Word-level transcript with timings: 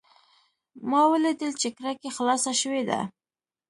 ما 0.89 1.01
ولیدل 1.11 1.51
چې 1.61 1.67
کړکۍ 1.77 2.09
خلاصه 2.17 2.51
شوې 2.61 2.81
ده. 2.89 2.99